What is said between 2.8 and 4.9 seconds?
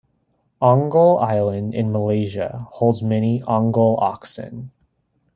many Ongole Oxen.